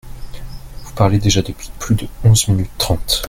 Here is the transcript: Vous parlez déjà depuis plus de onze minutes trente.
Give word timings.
Vous 0.81 0.93
parlez 0.93 1.19
déjà 1.19 1.43
depuis 1.43 1.69
plus 1.77 1.93
de 1.93 2.07
onze 2.23 2.47
minutes 2.47 2.75
trente. 2.79 3.19